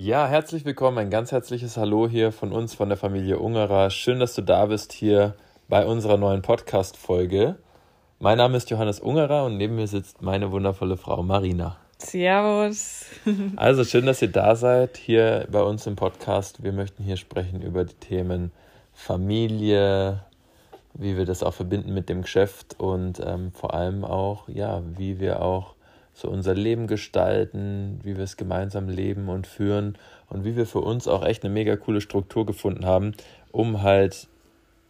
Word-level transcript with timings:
Ja, 0.00 0.28
herzlich 0.28 0.64
willkommen, 0.64 0.96
ein 0.98 1.10
ganz 1.10 1.32
herzliches 1.32 1.76
Hallo 1.76 2.08
hier 2.08 2.30
von 2.30 2.52
uns, 2.52 2.72
von 2.72 2.88
der 2.88 2.96
Familie 2.96 3.40
Ungerer. 3.40 3.90
Schön, 3.90 4.20
dass 4.20 4.32
du 4.32 4.42
da 4.42 4.66
bist 4.66 4.92
hier 4.92 5.34
bei 5.68 5.84
unserer 5.84 6.16
neuen 6.16 6.40
Podcast-Folge. 6.40 7.56
Mein 8.20 8.38
Name 8.38 8.56
ist 8.56 8.70
Johannes 8.70 9.00
Ungerer 9.00 9.44
und 9.44 9.56
neben 9.56 9.74
mir 9.74 9.88
sitzt 9.88 10.22
meine 10.22 10.52
wundervolle 10.52 10.96
Frau 10.96 11.24
Marina. 11.24 11.78
Servus. 11.98 13.06
Also 13.56 13.82
schön, 13.82 14.06
dass 14.06 14.22
ihr 14.22 14.30
da 14.30 14.54
seid 14.54 14.96
hier 14.98 15.48
bei 15.50 15.62
uns 15.62 15.84
im 15.88 15.96
Podcast. 15.96 16.62
Wir 16.62 16.72
möchten 16.72 17.02
hier 17.02 17.16
sprechen 17.16 17.60
über 17.60 17.84
die 17.84 17.96
Themen 17.96 18.52
Familie, 18.94 20.22
wie 20.94 21.16
wir 21.16 21.24
das 21.24 21.42
auch 21.42 21.54
verbinden 21.54 21.92
mit 21.92 22.08
dem 22.08 22.22
Geschäft 22.22 22.78
und 22.78 23.18
ähm, 23.18 23.50
vor 23.50 23.74
allem 23.74 24.04
auch, 24.04 24.48
ja, 24.48 24.80
wie 24.96 25.18
wir 25.18 25.42
auch 25.42 25.74
so 26.18 26.28
unser 26.28 26.54
Leben 26.54 26.88
gestalten, 26.88 28.00
wie 28.02 28.16
wir 28.16 28.24
es 28.24 28.36
gemeinsam 28.36 28.88
leben 28.88 29.28
und 29.28 29.46
führen 29.46 29.96
und 30.28 30.44
wie 30.44 30.56
wir 30.56 30.66
für 30.66 30.80
uns 30.80 31.06
auch 31.06 31.24
echt 31.24 31.44
eine 31.44 31.54
mega 31.54 31.76
coole 31.76 32.00
Struktur 32.00 32.44
gefunden 32.44 32.86
haben, 32.86 33.12
um 33.52 33.82
halt 33.82 34.26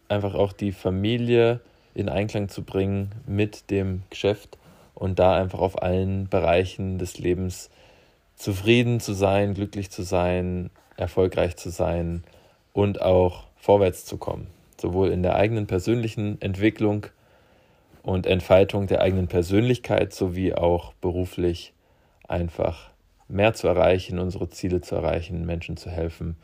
einfach 0.07 0.33
auch 0.33 0.53
die 0.53 0.71
Familie 0.71 1.59
in 1.93 2.09
Einklang 2.09 2.49
zu 2.49 2.63
bringen 2.63 3.11
mit 3.27 3.69
dem 3.69 4.01
Geschäft 4.09 4.57
und 4.95 5.19
da 5.19 5.35
einfach 5.35 5.59
auf 5.59 5.83
allen 5.83 6.27
Bereichen 6.29 6.97
des 6.97 7.19
Lebens 7.19 7.69
zufrieden 8.35 8.99
zu 8.99 9.13
sein, 9.13 9.53
glücklich 9.53 9.91
zu 9.91 10.01
sein, 10.01 10.71
erfolgreich 10.97 11.57
zu 11.57 11.69
sein 11.69 12.23
und 12.73 13.03
auch 13.03 13.43
vorwärts 13.55 14.03
zu 14.03 14.17
kommen, 14.17 14.47
sowohl 14.81 15.09
in 15.09 15.21
der 15.21 15.35
eigenen 15.35 15.67
persönlichen 15.67 16.41
Entwicklung 16.41 17.05
und 18.03 18.25
Entfaltung 18.25 18.87
der 18.87 19.01
eigenen 19.01 19.27
Persönlichkeit 19.27 20.13
sowie 20.13 20.53
auch 20.53 20.93
beruflich 20.93 21.73
einfach 22.27 22.89
mehr 23.27 23.53
zu 23.53 23.67
erreichen, 23.67 24.19
unsere 24.19 24.49
Ziele 24.49 24.81
zu 24.81 24.95
erreichen, 24.95 25.45
Menschen 25.45 25.77
zu 25.77 25.89
helfen 25.89 26.35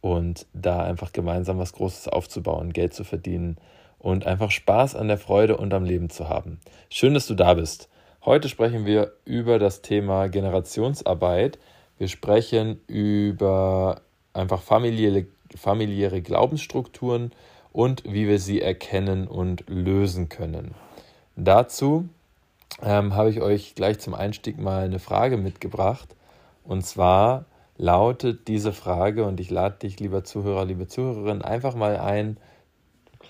und 0.00 0.46
da 0.52 0.82
einfach 0.82 1.12
gemeinsam 1.12 1.58
was 1.58 1.72
Großes 1.72 2.08
aufzubauen, 2.08 2.72
Geld 2.72 2.94
zu 2.94 3.04
verdienen 3.04 3.56
und 3.98 4.26
einfach 4.26 4.50
Spaß 4.50 4.96
an 4.96 5.08
der 5.08 5.18
Freude 5.18 5.56
und 5.56 5.72
am 5.72 5.84
Leben 5.84 6.10
zu 6.10 6.28
haben. 6.28 6.60
Schön, 6.90 7.14
dass 7.14 7.26
du 7.26 7.34
da 7.34 7.54
bist. 7.54 7.88
Heute 8.24 8.48
sprechen 8.48 8.84
wir 8.84 9.12
über 9.24 9.58
das 9.58 9.82
Thema 9.82 10.28
Generationsarbeit. 10.28 11.58
Wir 11.98 12.08
sprechen 12.08 12.80
über 12.86 14.00
einfach 14.32 14.60
familiäre, 14.60 15.26
familiäre 15.56 16.22
Glaubensstrukturen 16.22 17.32
und 17.72 18.04
wie 18.04 18.28
wir 18.28 18.38
sie 18.38 18.60
erkennen 18.60 19.26
und 19.26 19.64
lösen 19.68 20.28
können. 20.28 20.74
Dazu 21.36 22.08
ähm, 22.82 23.14
habe 23.14 23.30
ich 23.30 23.40
euch 23.40 23.74
gleich 23.74 23.98
zum 23.98 24.14
Einstieg 24.14 24.58
mal 24.58 24.84
eine 24.84 24.98
Frage 24.98 25.36
mitgebracht. 25.36 26.14
Und 26.64 26.84
zwar 26.84 27.46
lautet 27.76 28.48
diese 28.48 28.72
Frage, 28.72 29.24
und 29.24 29.40
ich 29.40 29.50
lade 29.50 29.78
dich, 29.78 29.98
lieber 29.98 30.24
Zuhörer, 30.24 30.64
liebe 30.64 30.86
Zuhörerin, 30.86 31.42
einfach 31.42 31.74
mal 31.74 31.96
ein, 31.96 32.36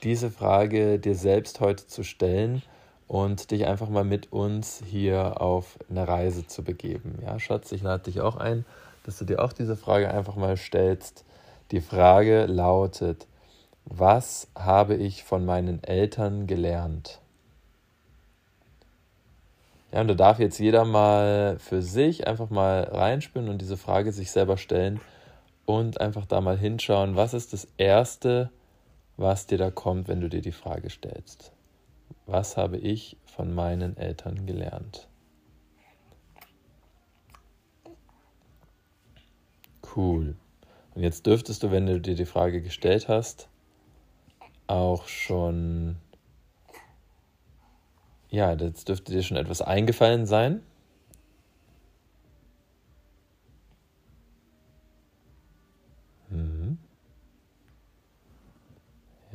diese 0.03 0.31
Frage 0.31 0.99
dir 0.99 1.15
selbst 1.15 1.61
heute 1.61 1.87
zu 1.87 2.03
stellen 2.03 2.63
und 3.07 3.51
dich 3.51 3.67
einfach 3.67 3.89
mal 3.89 4.05
mit 4.05 4.33
uns 4.33 4.83
hier 4.85 5.41
auf 5.41 5.79
eine 5.89 6.09
Reise 6.09 6.47
zu 6.47 6.65
begeben. 6.65 7.19
Ja, 7.23 7.39
Schatz, 7.39 7.71
ich 7.73 7.83
lade 7.83 8.05
dich 8.05 8.21
auch 8.21 8.37
ein, 8.37 8.65
dass 9.05 9.19
du 9.19 9.25
dir 9.25 9.43
auch 9.45 9.53
diese 9.53 9.77
Frage 9.77 10.11
einfach 10.11 10.35
mal 10.35 10.57
stellst. 10.57 11.25
Die 11.71 11.81
Frage 11.81 12.47
lautet, 12.47 13.27
was 13.85 14.49
habe 14.55 14.95
ich 14.95 15.25
von 15.25 15.45
meinen 15.45 15.83
Eltern 15.85 16.47
gelernt? 16.47 17.21
Ja, 19.93 20.01
und 20.01 20.09
da 20.09 20.15
darf 20.15 20.39
jetzt 20.39 20.59
jeder 20.59 20.85
mal 20.85 21.59
für 21.59 21.83
sich 21.83 22.27
einfach 22.27 22.49
mal 22.49 22.85
reinspüren 22.85 23.49
und 23.49 23.61
diese 23.61 23.77
Frage 23.77 24.13
sich 24.13 24.31
selber 24.31 24.57
stellen 24.57 25.01
und 25.67 26.01
einfach 26.01 26.25
da 26.25 26.41
mal 26.41 26.57
hinschauen, 26.57 27.15
was 27.15 27.35
ist 27.35 27.53
das 27.53 27.69
Erste, 27.77 28.51
was 29.19 29.47
dir 29.47 29.59
da 29.59 29.71
kommt, 29.71 30.09
wenn 30.09 30.23
du 30.23 30.29
dir 30.29 30.41
die 30.41 30.53
Frage 30.53 30.89
stellst. 30.89 31.53
Was 32.27 32.57
habe 32.57 32.79
ich 32.79 33.19
von 33.27 33.55
meinen 33.55 33.97
Eltern 33.99 34.47
gelernt? 34.47 35.09
Cool. 39.95 40.37
Und 40.95 41.03
jetzt 41.03 41.27
dürftest 41.27 41.63
du, 41.63 41.71
wenn 41.71 41.87
du 41.87 42.01
dir 42.01 42.15
die 42.15 42.25
Frage 42.25 42.63
gestellt 42.63 43.09
hast, 43.09 43.49
auch 44.67 45.07
schon, 45.09 45.97
ja, 48.31 48.53
jetzt 48.55 48.89
dürfte 48.89 49.13
dir 49.13 49.23
schon 49.23 49.37
etwas 49.37 49.63
eingefallen 49.63 50.27
sein. 50.27 50.63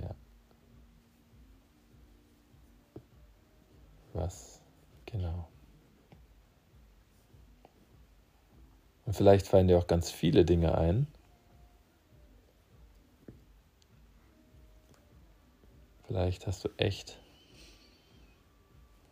Ja. 0.02 0.16
Was? 4.14 4.62
Genau. 5.06 5.48
Und 9.06 9.14
vielleicht 9.16 9.48
fallen 9.48 9.68
dir 9.68 9.78
auch 9.78 9.88
ganz 9.88 10.12
viele 10.12 10.44
Dinge 10.46 10.78
ein. 10.78 11.08
Vielleicht 16.08 16.48
hast 16.48 16.64
du 16.64 16.70
echt 16.78 17.20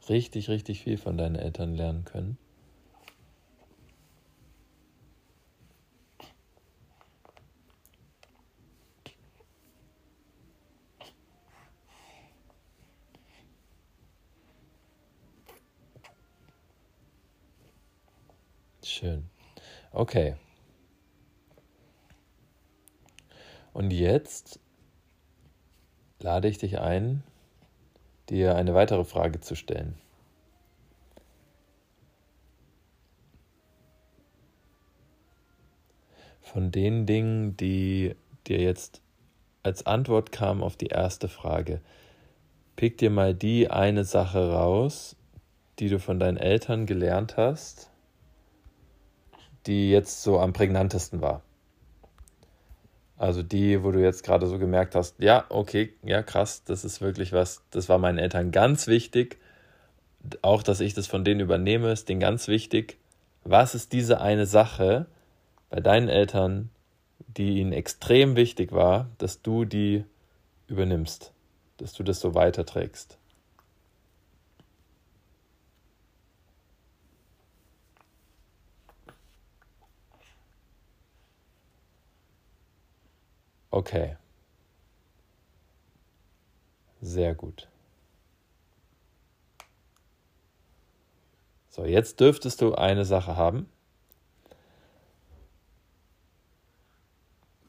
richtig, 0.07 0.47
richtig 0.47 0.81
viel 0.81 0.97
von 0.97 1.17
deinen 1.17 1.35
Eltern 1.35 1.75
lernen 1.75 2.05
können. 2.05 2.37
Schön. 18.81 19.29
Okay. 19.91 20.35
Und 23.73 23.91
jetzt 23.91 24.61
lade 26.19 26.47
ich 26.47 26.57
dich 26.57 26.79
ein, 26.79 27.23
dir 28.29 28.55
eine 28.55 28.73
weitere 28.73 29.03
Frage 29.03 29.41
zu 29.41 29.55
stellen. 29.55 29.95
Von 36.41 36.71
den 36.71 37.05
Dingen, 37.05 37.57
die 37.57 38.15
dir 38.47 38.59
jetzt 38.59 39.01
als 39.63 39.85
Antwort 39.85 40.31
kamen 40.31 40.61
auf 40.63 40.77
die 40.77 40.87
erste 40.87 41.27
Frage, 41.27 41.81
pick 42.75 42.97
dir 42.97 43.09
mal 43.09 43.33
die 43.33 43.69
eine 43.69 44.03
Sache 44.03 44.51
raus, 44.51 45.15
die 45.79 45.89
du 45.89 45.99
von 45.99 46.19
deinen 46.19 46.37
Eltern 46.37 46.85
gelernt 46.85 47.35
hast, 47.35 47.89
die 49.65 49.89
jetzt 49.89 50.23
so 50.23 50.39
am 50.39 50.53
prägnantesten 50.53 51.21
war. 51.21 51.41
Also 53.17 53.43
die, 53.43 53.83
wo 53.83 53.91
du 53.91 54.01
jetzt 54.01 54.23
gerade 54.23 54.47
so 54.47 54.59
gemerkt 54.59 54.95
hast, 54.95 55.15
ja, 55.19 55.45
okay, 55.49 55.93
ja, 56.03 56.21
krass, 56.21 56.63
das 56.65 56.83
ist 56.83 56.99
wirklich 57.01 57.31
was, 57.31 57.63
das 57.71 57.87
war 57.87 57.97
meinen 57.97 58.17
Eltern 58.17 58.51
ganz 58.51 58.87
wichtig. 58.87 59.37
Auch, 60.41 60.63
dass 60.63 60.81
ich 60.81 60.93
das 60.93 61.07
von 61.07 61.23
denen 61.23 61.39
übernehme, 61.39 61.91
ist 61.91 62.09
denen 62.09 62.19
ganz 62.19 62.47
wichtig. 62.47 62.97
Was 63.43 63.75
ist 63.75 63.93
diese 63.93 64.19
eine 64.21 64.45
Sache 64.45 65.05
bei 65.69 65.79
deinen 65.79 66.09
Eltern, 66.09 66.69
die 67.27 67.59
ihnen 67.59 67.73
extrem 67.73 68.35
wichtig 68.35 68.71
war, 68.71 69.09
dass 69.17 69.41
du 69.41 69.65
die 69.65 70.03
übernimmst, 70.67 71.31
dass 71.77 71.93
du 71.93 72.03
das 72.03 72.19
so 72.19 72.33
weiterträgst? 72.33 73.17
Okay. 83.75 84.15
Sehr 87.01 87.35
gut. 87.35 87.67
So, 91.67 91.83
jetzt 91.83 92.21
dürftest 92.21 92.61
du 92.61 92.73
eine 92.75 93.03
Sache 93.03 93.35
haben. 93.35 93.67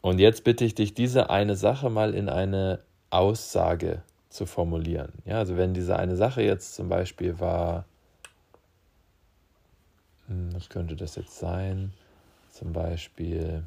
Und 0.00 0.20
jetzt 0.20 0.44
bitte 0.44 0.64
ich 0.64 0.76
dich, 0.76 0.94
diese 0.94 1.28
eine 1.28 1.56
Sache 1.56 1.90
mal 1.90 2.14
in 2.14 2.28
eine 2.28 2.84
Aussage 3.10 4.04
zu 4.28 4.46
formulieren. 4.46 5.12
Ja, 5.24 5.38
also 5.38 5.56
wenn 5.56 5.74
diese 5.74 5.96
eine 5.96 6.14
Sache 6.14 6.42
jetzt 6.42 6.76
zum 6.76 6.88
Beispiel 6.88 7.40
war, 7.40 7.84
hm, 10.28 10.54
was 10.54 10.68
könnte 10.68 10.94
das 10.94 11.16
jetzt 11.16 11.36
sein? 11.36 11.92
Zum 12.52 12.72
Beispiel, 12.72 13.64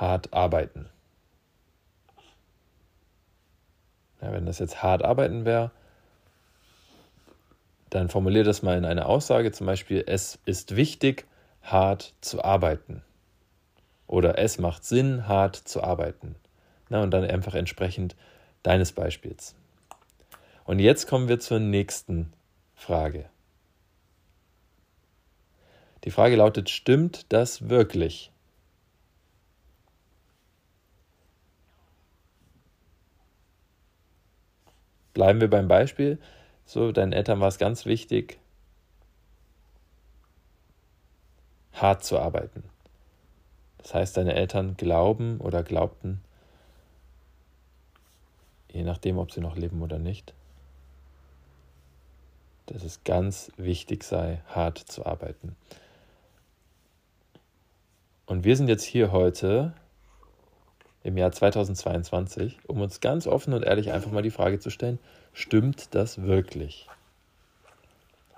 hart 0.00 0.32
arbeiten. 0.32 0.88
Ja, 4.20 4.32
wenn 4.32 4.46
das 4.46 4.58
jetzt 4.58 4.82
hart 4.82 5.02
arbeiten 5.02 5.44
wäre, 5.44 5.70
dann 7.90 8.08
formuliere 8.08 8.44
das 8.44 8.62
mal 8.62 8.76
in 8.76 8.84
eine 8.84 9.06
Aussage, 9.06 9.52
zum 9.52 9.66
Beispiel, 9.66 10.04
es 10.06 10.38
ist 10.44 10.76
wichtig, 10.76 11.26
hart 11.62 12.14
zu 12.20 12.44
arbeiten. 12.44 13.02
Oder 14.06 14.38
es 14.38 14.58
macht 14.58 14.84
Sinn, 14.84 15.28
hart 15.28 15.56
zu 15.56 15.82
arbeiten. 15.82 16.34
Na, 16.88 17.02
und 17.02 17.10
dann 17.10 17.24
einfach 17.24 17.54
entsprechend 17.54 18.16
deines 18.62 18.92
Beispiels. 18.92 19.54
Und 20.64 20.80
jetzt 20.80 21.06
kommen 21.06 21.28
wir 21.28 21.40
zur 21.40 21.60
nächsten 21.60 22.32
Frage. 22.74 23.26
Die 26.04 26.10
Frage 26.10 26.36
lautet, 26.36 26.70
stimmt 26.70 27.32
das 27.32 27.68
wirklich? 27.68 28.32
Bleiben 35.18 35.40
wir 35.40 35.50
beim 35.50 35.66
Beispiel. 35.66 36.20
So, 36.64 36.92
deinen 36.92 37.12
Eltern 37.12 37.40
war 37.40 37.48
es 37.48 37.58
ganz 37.58 37.86
wichtig, 37.86 38.38
hart 41.72 42.04
zu 42.04 42.20
arbeiten. 42.20 42.62
Das 43.78 43.94
heißt, 43.94 44.16
deine 44.16 44.34
Eltern 44.34 44.76
glauben 44.76 45.40
oder 45.40 45.64
glaubten, 45.64 46.20
je 48.70 48.84
nachdem, 48.84 49.18
ob 49.18 49.32
sie 49.32 49.40
noch 49.40 49.56
leben 49.56 49.82
oder 49.82 49.98
nicht, 49.98 50.34
dass 52.66 52.84
es 52.84 53.02
ganz 53.02 53.50
wichtig 53.56 54.04
sei, 54.04 54.40
hart 54.46 54.78
zu 54.78 55.04
arbeiten. 55.04 55.56
Und 58.24 58.44
wir 58.44 58.56
sind 58.56 58.68
jetzt 58.68 58.84
hier 58.84 59.10
heute 59.10 59.72
im 61.04 61.16
Jahr 61.16 61.32
2022, 61.32 62.58
um 62.66 62.80
uns 62.80 63.00
ganz 63.00 63.26
offen 63.26 63.54
und 63.54 63.62
ehrlich 63.64 63.92
einfach 63.92 64.10
mal 64.10 64.22
die 64.22 64.30
Frage 64.30 64.58
zu 64.58 64.70
stellen, 64.70 64.98
stimmt 65.32 65.94
das 65.94 66.22
wirklich? 66.22 66.88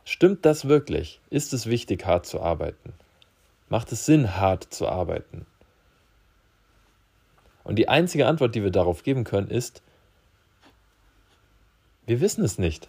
Stimmt 0.04 0.44
das 0.44 0.66
wirklich? 0.66 1.20
Ist 1.30 1.52
es 1.52 1.66
wichtig, 1.66 2.06
hart 2.06 2.26
zu 2.26 2.40
arbeiten? 2.40 2.92
Macht 3.68 3.92
es 3.92 4.06
Sinn, 4.06 4.36
hart 4.36 4.64
zu 4.64 4.88
arbeiten? 4.88 5.46
Und 7.64 7.76
die 7.76 7.88
einzige 7.88 8.26
Antwort, 8.26 8.54
die 8.54 8.62
wir 8.62 8.70
darauf 8.70 9.02
geben 9.02 9.24
können, 9.24 9.48
ist, 9.48 9.82
wir 12.06 12.20
wissen 12.20 12.44
es 12.44 12.58
nicht. 12.58 12.88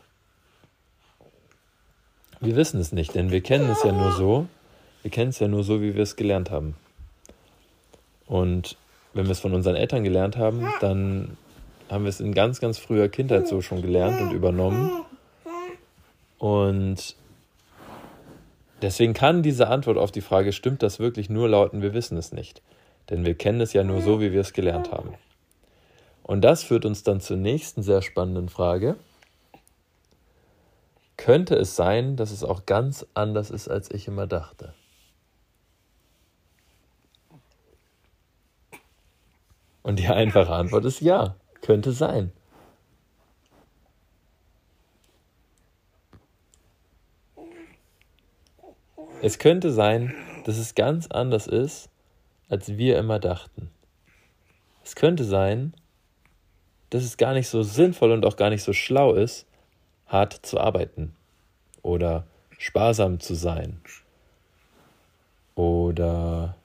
Wir 2.39 2.55
wissen 2.55 2.79
es 2.79 2.91
nicht, 2.91 3.13
denn 3.13 3.29
wir 3.29 3.41
kennen 3.41 3.69
es 3.69 3.83
ja 3.83 3.91
nur 3.91 4.13
so, 4.13 4.47
wir 5.03 5.11
kennen 5.11 5.29
es 5.29 5.37
ja 5.37 5.47
nur 5.47 5.63
so, 5.63 5.81
wie 5.81 5.93
wir 5.93 6.01
es 6.01 6.15
gelernt 6.15 6.49
haben. 6.49 6.75
Und 8.25 8.77
wenn 9.13 9.25
wir 9.25 9.31
es 9.31 9.39
von 9.39 9.53
unseren 9.53 9.75
Eltern 9.75 10.03
gelernt 10.03 10.37
haben, 10.37 10.67
dann 10.79 11.37
haben 11.89 12.05
wir 12.05 12.09
es 12.09 12.21
in 12.21 12.33
ganz, 12.33 12.61
ganz 12.61 12.77
früher 12.77 13.09
Kindheit 13.09 13.47
so 13.47 13.61
schon 13.61 13.81
gelernt 13.81 14.21
und 14.21 14.31
übernommen. 14.31 15.03
Und 16.37 17.15
deswegen 18.81 19.13
kann 19.13 19.43
diese 19.43 19.67
Antwort 19.67 19.97
auf 19.97 20.11
die 20.11 20.21
Frage, 20.21 20.53
stimmt 20.53 20.81
das 20.83 20.99
wirklich, 20.99 21.29
nur 21.29 21.49
lauten, 21.49 21.81
wir 21.81 21.93
wissen 21.93 22.17
es 22.17 22.31
nicht. 22.31 22.61
Denn 23.09 23.25
wir 23.25 23.35
kennen 23.35 23.59
es 23.59 23.73
ja 23.73 23.83
nur 23.83 24.01
so, 24.01 24.21
wie 24.21 24.31
wir 24.31 24.41
es 24.41 24.53
gelernt 24.53 24.91
haben. 24.91 25.13
Und 26.23 26.41
das 26.41 26.63
führt 26.63 26.85
uns 26.85 27.03
dann 27.03 27.19
zur 27.19 27.37
nächsten 27.37 27.83
sehr 27.83 28.01
spannenden 28.01 28.47
Frage. 28.47 28.95
Könnte 31.17 31.55
es 31.55 31.75
sein, 31.75 32.15
dass 32.15 32.31
es 32.31 32.43
auch 32.43 32.65
ganz 32.65 33.05
anders 33.13 33.51
ist, 33.51 33.67
als 33.67 33.91
ich 33.91 34.07
immer 34.07 34.27
dachte? 34.27 34.73
Und 39.83 39.99
die 39.99 40.07
einfache 40.07 40.51
Antwort 40.51 40.85
ist 40.85 41.01
ja, 41.01 41.35
könnte 41.61 41.91
sein. 41.91 42.31
Es 49.23 49.37
könnte 49.37 49.71
sein, 49.71 50.13
dass 50.45 50.57
es 50.57 50.73
ganz 50.73 51.07
anders 51.07 51.45
ist, 51.45 51.89
als 52.49 52.77
wir 52.77 52.97
immer 52.97 53.19
dachten. 53.19 53.69
Es 54.83 54.95
könnte 54.95 55.23
sein, 55.23 55.73
dass 56.89 57.03
es 57.03 57.17
gar 57.17 57.33
nicht 57.33 57.47
so 57.47 57.61
sinnvoll 57.61 58.11
und 58.11 58.25
auch 58.25 58.35
gar 58.35 58.49
nicht 58.49 58.63
so 58.63 58.73
schlau 58.73 59.13
ist, 59.13 59.45
hart 60.07 60.45
zu 60.45 60.59
arbeiten 60.59 61.15
oder 61.83 62.25
sparsam 62.57 63.19
zu 63.19 63.35
sein 63.35 63.79
oder 65.55 66.55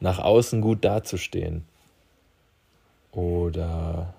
nach 0.00 0.18
außen 0.18 0.60
gut 0.60 0.84
dazustehen. 0.84 1.64
Oder 3.12 4.14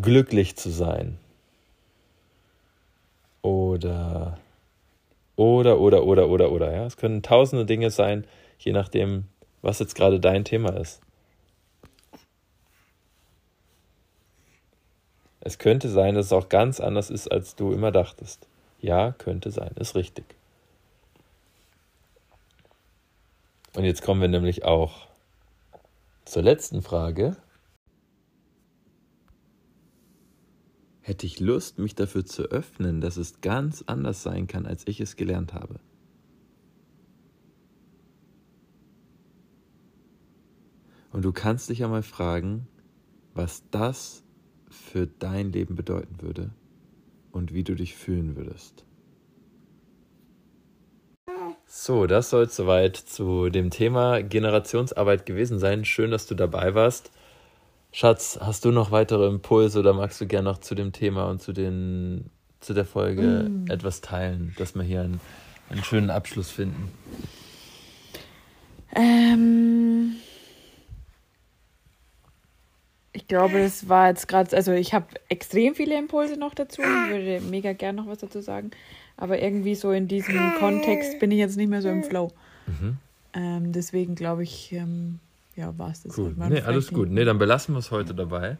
glücklich 0.00 0.56
zu 0.56 0.70
sein. 0.70 1.18
Oder 3.42 4.38
oder 5.36 5.78
oder 5.80 6.04
oder 6.04 6.28
oder 6.28 6.50
oder 6.52 6.72
ja. 6.72 6.86
Es 6.86 6.96
können 6.96 7.22
tausende 7.22 7.66
Dinge 7.66 7.90
sein 7.90 8.24
je 8.58 8.72
nachdem 8.72 9.24
was 9.62 9.78
jetzt 9.78 9.94
gerade 9.94 10.20
dein 10.20 10.44
Thema 10.44 10.76
ist. 10.76 11.00
Es 15.40 15.58
könnte 15.58 15.88
sein 15.90 16.14
dass 16.14 16.26
es 16.26 16.32
auch 16.32 16.48
ganz 16.48 16.80
anders 16.80 17.10
ist 17.10 17.30
als 17.30 17.54
du 17.54 17.72
immer 17.72 17.92
dachtest. 17.92 18.46
Ja 18.80 19.12
könnte 19.12 19.50
sein. 19.50 19.72
Ist 19.76 19.94
richtig 19.94 20.24
Und 23.76 23.84
jetzt 23.84 24.02
kommen 24.02 24.20
wir 24.20 24.28
nämlich 24.28 24.64
auch 24.64 25.08
zur 26.24 26.42
letzten 26.42 26.80
Frage. 26.80 27.36
Hätte 31.00 31.26
ich 31.26 31.40
Lust, 31.40 31.78
mich 31.78 31.94
dafür 31.94 32.24
zu 32.24 32.44
öffnen, 32.44 33.00
dass 33.00 33.16
es 33.16 33.40
ganz 33.40 33.82
anders 33.86 34.22
sein 34.22 34.46
kann, 34.46 34.64
als 34.64 34.86
ich 34.86 35.00
es 35.00 35.16
gelernt 35.16 35.52
habe? 35.52 35.80
Und 41.10 41.24
du 41.24 41.32
kannst 41.32 41.68
dich 41.68 41.80
ja 41.80 41.88
mal 41.88 42.02
fragen, 42.02 42.68
was 43.34 43.68
das 43.70 44.24
für 44.68 45.06
dein 45.06 45.52
Leben 45.52 45.74
bedeuten 45.74 46.22
würde 46.22 46.50
und 47.32 47.52
wie 47.52 47.64
du 47.64 47.74
dich 47.74 47.96
fühlen 47.96 48.36
würdest. 48.36 48.86
So, 51.76 52.06
das 52.06 52.30
soll 52.30 52.44
es 52.44 52.54
soweit 52.54 52.96
zu 52.96 53.50
dem 53.50 53.68
Thema 53.68 54.22
Generationsarbeit 54.22 55.26
gewesen 55.26 55.58
sein. 55.58 55.84
Schön, 55.84 56.12
dass 56.12 56.24
du 56.28 56.36
dabei 56.36 56.76
warst. 56.76 57.10
Schatz, 57.90 58.38
hast 58.40 58.64
du 58.64 58.70
noch 58.70 58.92
weitere 58.92 59.26
Impulse 59.26 59.80
oder 59.80 59.92
magst 59.92 60.20
du 60.20 60.26
gerne 60.28 60.48
noch 60.48 60.58
zu 60.58 60.76
dem 60.76 60.92
Thema 60.92 61.28
und 61.28 61.42
zu, 61.42 61.52
den, 61.52 62.30
zu 62.60 62.74
der 62.74 62.84
Folge 62.84 63.50
mm. 63.50 63.66
etwas 63.72 64.00
teilen, 64.00 64.54
dass 64.56 64.76
wir 64.76 64.84
hier 64.84 65.00
einen, 65.00 65.20
einen 65.68 65.82
schönen 65.82 66.10
Abschluss 66.10 66.48
finden? 66.48 66.92
Ähm, 68.94 70.14
ich 73.12 73.26
glaube, 73.26 73.58
es 73.58 73.88
war 73.88 74.10
jetzt 74.10 74.28
gerade, 74.28 74.56
also 74.56 74.70
ich 74.70 74.94
habe 74.94 75.06
extrem 75.28 75.74
viele 75.74 75.98
Impulse 75.98 76.36
noch 76.36 76.54
dazu 76.54 76.82
und 76.82 77.10
würde 77.10 77.40
mega 77.50 77.72
gerne 77.72 78.00
noch 78.00 78.06
was 78.06 78.18
dazu 78.18 78.40
sagen. 78.40 78.70
Aber 79.16 79.40
irgendwie 79.40 79.74
so 79.74 79.92
in 79.92 80.08
diesem 80.08 80.54
Kontext 80.58 81.18
bin 81.20 81.30
ich 81.30 81.38
jetzt 81.38 81.56
nicht 81.56 81.68
mehr 81.68 81.82
so 81.82 81.88
im 81.88 82.02
Flow. 82.02 82.32
Mhm. 82.66 82.96
Ähm, 83.32 83.72
deswegen 83.72 84.14
glaube 84.14 84.42
ich, 84.42 84.72
ähm, 84.72 85.18
ja, 85.56 85.76
war 85.78 85.90
es 85.90 86.02
das. 86.02 86.18
Cool. 86.18 86.34
Nee, 86.36 86.62
alles 86.62 86.88
gut. 86.88 87.10
Nee, 87.10 87.24
dann 87.24 87.38
belassen 87.38 87.74
wir 87.74 87.78
es 87.78 87.90
heute 87.90 88.14
dabei. 88.14 88.58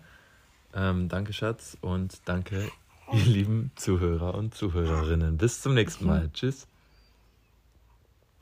Ähm, 0.74 1.08
danke, 1.08 1.32
Schatz, 1.32 1.76
und 1.80 2.20
danke, 2.24 2.68
ihr 3.12 3.24
lieben 3.24 3.70
Zuhörer 3.76 4.34
und 4.34 4.54
Zuhörerinnen. 4.54 5.36
Bis 5.36 5.62
zum 5.62 5.74
nächsten 5.74 6.06
Mal. 6.06 6.30
Tschüss. 6.32 6.66